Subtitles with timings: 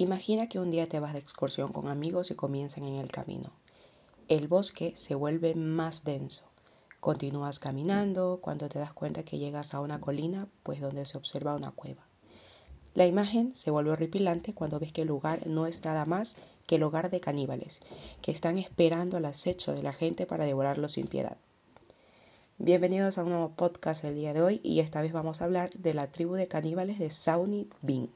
[0.00, 3.50] Imagina que un día te vas de excursión con amigos y comienzan en el camino.
[4.28, 6.44] El bosque se vuelve más denso.
[7.00, 11.56] Continúas caminando cuando te das cuenta que llegas a una colina, pues donde se observa
[11.56, 12.06] una cueva.
[12.94, 16.36] La imagen se vuelve horripilante cuando ves que el lugar no es nada más
[16.68, 17.80] que el hogar de caníbales,
[18.22, 21.38] que están esperando al acecho de la gente para devorarlo sin piedad.
[22.58, 25.70] Bienvenidos a un nuevo podcast el día de hoy y esta vez vamos a hablar
[25.72, 27.10] de la tribu de caníbales de
[27.82, 28.10] Bean.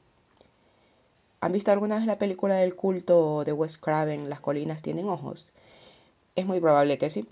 [1.43, 5.51] ¿Han visto alguna vez la película del culto de Wes Craven, Las colinas tienen ojos?
[6.37, 7.27] Es muy probable que sí.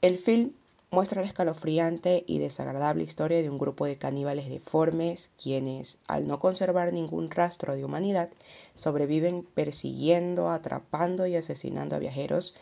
[0.00, 0.52] El film
[0.90, 6.38] muestra la escalofriante y desagradable historia de un grupo de caníbales deformes quienes, al no
[6.38, 8.30] conservar ningún rastro de humanidad,
[8.74, 12.54] sobreviven persiguiendo, atrapando y asesinando a viajeros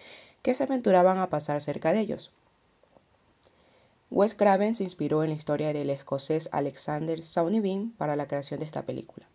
[0.42, 2.32] que se aventuraban a pasar cerca de ellos.
[4.10, 7.20] Wes Craven se inspiró en la historia del escocés Alexander
[7.62, 9.28] Bean para la creación de esta película.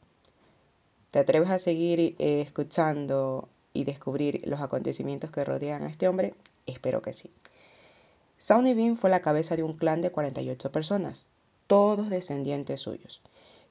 [1.12, 6.36] ¿Te atreves a seguir eh, escuchando y descubrir los acontecimientos que rodean a este hombre?
[6.68, 7.32] Espero que sí.
[8.48, 11.28] Bean fue la cabeza de un clan de 48 personas,
[11.66, 13.24] todos descendientes suyos,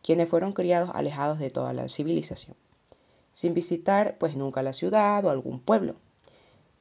[0.02, 2.56] quienes fueron criados alejados de toda la civilización,
[3.30, 5.94] sin visitar pues nunca la ciudad o algún pueblo.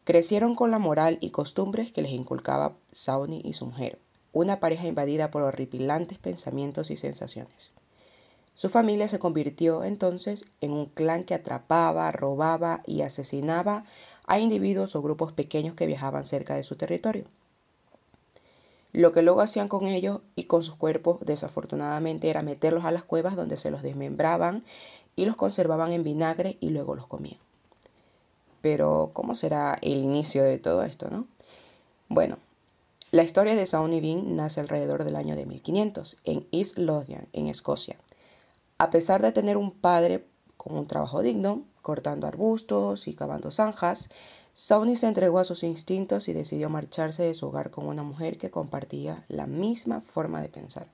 [0.06, 4.00] Crecieron con la moral y costumbres que les inculcaba Sauni y su mujer,
[4.34, 7.74] una pareja invadida por horripilantes pensamientos y sensaciones.
[8.58, 13.86] Su familia se convirtió entonces en un clan que atrapaba, robaba y asesinaba
[14.26, 17.26] a individuos o grupos pequeños que viajaban cerca de su territorio.
[18.94, 23.04] Lo que luego hacían con ellos y con sus cuerpos, desafortunadamente, era meterlos a las
[23.04, 24.64] cuevas donde se los desmembraban
[25.16, 27.38] y los conservaban en vinagre y luego los comían.
[28.62, 31.28] Pero, ¿cómo será el inicio de todo esto, no?
[32.10, 32.40] Bueno,
[33.12, 37.50] la historia de Sawney Bean nace alrededor del año de 1500 en East Lothian, en
[37.50, 38.00] Escocia.
[38.80, 44.10] A pesar de tener un padre con un trabajo digno, cortando arbustos y cavando zanjas,
[44.54, 48.38] Sawney se entregó a sus instintos y decidió marcharse de su hogar con una mujer
[48.38, 50.88] que compartía la misma forma de pensar.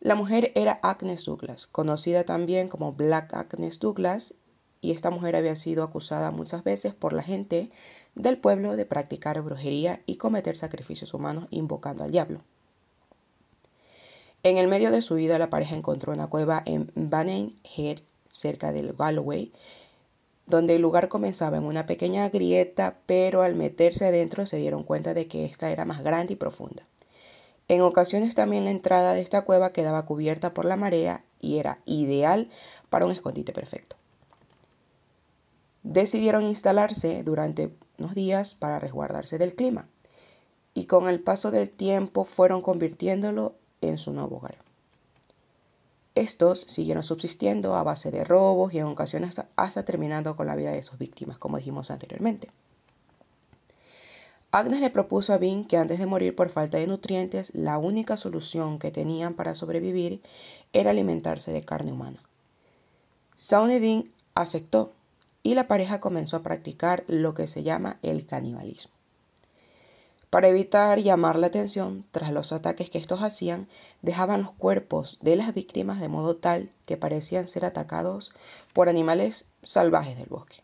[0.00, 4.34] La mujer era Agnes Douglas, conocida también como Black Agnes Douglas,
[4.80, 7.70] y esta mujer había sido acusada muchas veces por la gente
[8.14, 12.42] del pueblo de practicar brujería y cometer sacrificios humanos invocando al diablo.
[14.44, 18.72] En el medio de su vida, la pareja encontró una cueva en Banning Head, cerca
[18.72, 19.52] del Galloway,
[20.46, 25.12] donde el lugar comenzaba en una pequeña grieta, pero al meterse adentro se dieron cuenta
[25.12, 26.84] de que esta era más grande y profunda.
[27.68, 31.80] En ocasiones también la entrada de esta cueva quedaba cubierta por la marea y era
[31.84, 32.48] ideal
[32.88, 33.96] para un escondite perfecto.
[35.82, 39.86] Decidieron instalarse durante unos días para resguardarse del clima
[40.72, 44.58] y con el paso del tiempo fueron convirtiéndolo en su nuevo hogar.
[46.14, 50.72] Estos siguieron subsistiendo a base de robos y en ocasiones hasta, terminando con la vida
[50.72, 52.50] de sus víctimas, como dijimos anteriormente.
[54.50, 58.16] Agnes le propuso a Bean que antes de morir por falta de nutrientes, la única
[58.16, 60.20] solución que tenían para sobrevivir
[60.72, 62.20] era alimentarse de carne humana.
[63.36, 64.92] y Bean aceptó
[65.44, 68.97] y la pareja comenzó a practicar lo que se llama el canibalismo.
[70.30, 73.66] Para evitar llamar la atención, tras los ataques que estos hacían,
[74.02, 78.32] dejaban los cuerpos de las víctimas de modo tal que parecían ser atacados
[78.74, 80.56] por animales salvajes del bosque.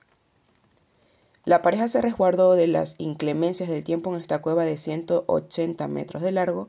[1.47, 6.22] La pareja se resguardó de las inclemencias del tiempo en esta cueva de 180 metros
[6.22, 6.69] de largo,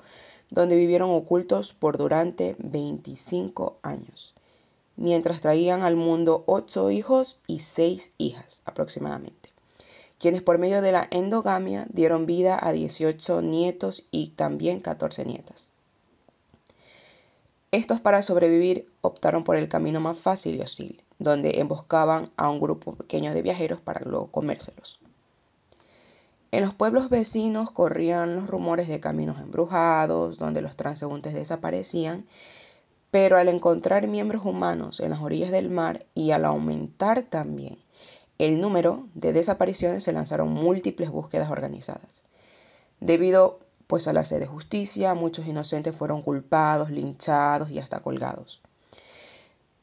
[0.50, 4.36] donde vivieron ocultos por durante 25 años,
[4.96, 9.55] mientras traían al mundo 8 hijos y 6 hijas aproximadamente
[10.20, 15.72] quienes por medio de la endogamia dieron vida a 18 nietos y también 14 nietas.
[17.72, 22.62] Estos para sobrevivir optaron por el camino más fácil y hostil, donde emboscaban a un
[22.62, 25.02] grupo pequeño de viajeros para luego comérselos.
[26.52, 32.26] En los pueblos vecinos corrían los rumores de caminos embrujados, donde los transeúntes desaparecían,
[33.12, 37.78] pero al encontrar miembros humanos en las orillas del mar y al aumentar también
[38.38, 42.24] el número de desapariciones se lanzaron múltiples búsquedas organizadas.
[43.00, 48.62] Debido pues a la sed de justicia, muchos inocentes fueron culpados, linchados y hasta colgados.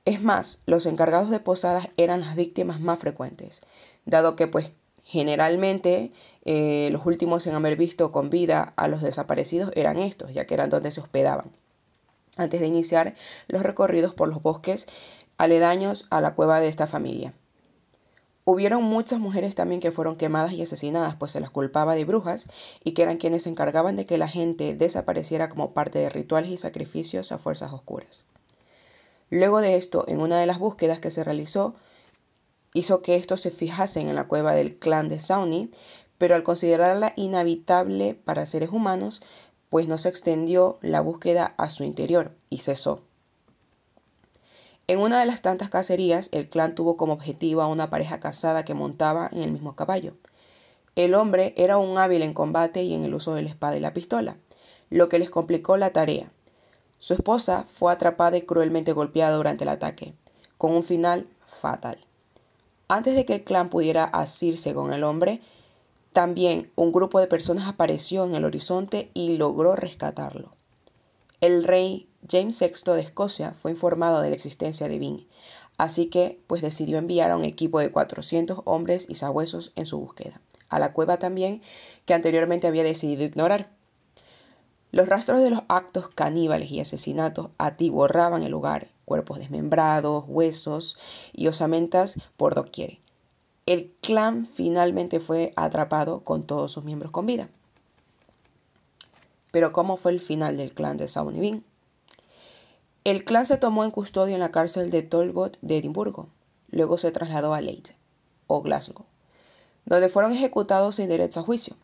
[0.04, 3.62] Es más, los encargados de posadas eran las víctimas más frecuentes,
[4.04, 4.72] dado que pues
[5.04, 6.12] generalmente
[6.44, 10.54] eh, los últimos en haber visto con vida a los desaparecidos eran estos, ya que
[10.54, 11.52] eran donde se hospedaban,
[12.36, 13.14] antes de iniciar
[13.46, 14.88] los recorridos por los bosques
[15.38, 17.32] aledaños a la cueva de esta familia.
[18.44, 22.48] Hubieron muchas mujeres también que fueron quemadas y asesinadas, pues se las culpaba de brujas
[22.82, 26.50] y que eran quienes se encargaban de que la gente desapareciera como parte de rituales
[26.50, 28.24] y sacrificios a fuerzas oscuras.
[29.30, 31.76] Luego de esto, en una de las búsquedas que se realizó,
[32.74, 35.70] hizo que estos se fijasen en la cueva del clan de Sauni,
[36.18, 39.22] pero al considerarla inhabitable para seres humanos,
[39.70, 43.02] pues no se extendió la búsqueda a su interior y cesó.
[44.92, 48.62] En una de las tantas cacerías, el clan tuvo como objetivo a una pareja casada
[48.62, 50.18] que montaba en el mismo caballo.
[50.96, 53.80] El hombre era un hábil en combate y en el uso de la espada y
[53.80, 54.36] la pistola,
[54.90, 56.30] lo que les complicó la tarea.
[56.98, 60.12] Su esposa fue atrapada y cruelmente golpeada durante el ataque,
[60.58, 61.96] con un final fatal.
[62.86, 65.40] Antes de que el clan pudiera asirse con el hombre,
[66.12, 70.52] también un grupo de personas apareció en el horizonte y logró rescatarlo.
[71.42, 75.26] El rey James VI de Escocia fue informado de la existencia de Vin,
[75.76, 79.98] así que pues decidió enviar a un equipo de 400 hombres y sabuesos en su
[79.98, 81.60] búsqueda, a la cueva también
[82.06, 83.72] que anteriormente había decidido ignorar.
[84.92, 90.96] Los rastros de los actos caníbales y asesinatos atiborraban el lugar, cuerpos desmembrados, huesos
[91.32, 93.00] y osamentas por doquier.
[93.66, 97.48] El clan finalmente fue atrapado con todos sus miembros con vida.
[99.52, 101.64] Pero ¿cómo fue el final del clan de Saunibin?
[103.04, 106.28] El clan se tomó en custodia en la cárcel de Talbot de Edimburgo.
[106.70, 107.90] Luego se trasladó a Leith
[108.46, 109.04] o Glasgow,
[109.84, 111.76] donde fueron ejecutados sin derecho a juicio.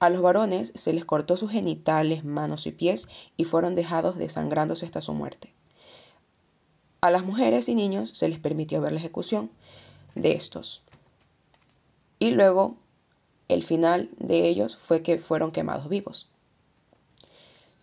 [0.00, 4.84] A los varones se les cortó sus genitales, manos y pies y fueron dejados desangrándose
[4.84, 5.54] hasta su muerte.
[7.00, 9.50] A las mujeres y niños se les permitió ver la ejecución
[10.16, 10.82] de estos.
[12.18, 12.76] Y luego
[13.48, 16.28] el final de ellos fue que fueron quemados vivos.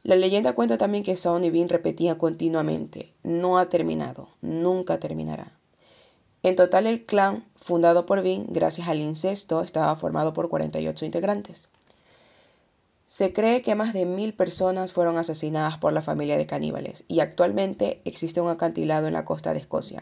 [0.03, 5.51] La leyenda cuenta también que Saon y Bin repetían continuamente, no ha terminado, nunca terminará.
[6.44, 11.69] En total el clan, fundado por Bin gracias al incesto, estaba formado por 48 integrantes.
[13.06, 17.19] Se cree que más de mil personas fueron asesinadas por la familia de caníbales y
[17.19, 20.01] actualmente existe un acantilado en la costa de Escocia.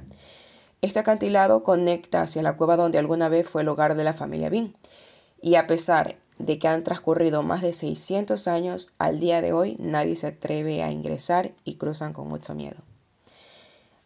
[0.81, 4.49] Este acantilado conecta hacia la cueva donde alguna vez fue el hogar de la familia
[4.49, 4.77] Bin.
[5.41, 9.75] Y a pesar de que han transcurrido más de 600 años, al día de hoy
[9.79, 12.77] nadie se atreve a ingresar y cruzan con mucho miedo.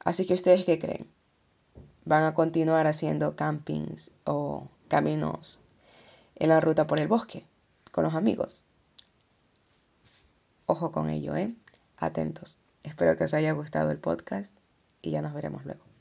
[0.04, 1.08] Así que ustedes qué creen?
[2.06, 5.62] ¿Van a continuar haciendo campings o caminos
[6.36, 7.46] en la ruta por el bosque
[7.92, 8.66] con los amigos?
[10.66, 11.54] Ojo con ello, ¿eh?
[11.98, 12.60] Atentos.
[12.84, 14.54] Espero que os haya gustado el podcast
[15.02, 15.93] y ya nos veremos luego.